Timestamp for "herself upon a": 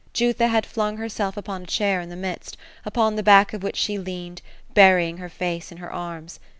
0.97-1.67